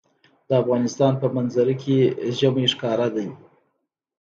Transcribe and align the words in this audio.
د 0.47 0.49
افغانستان 0.61 1.13
په 1.21 1.27
منظره 1.35 1.73
کې 1.81 1.97
ژمی 2.37 2.65
ښکاره 2.73 3.07
ده. 3.15 3.25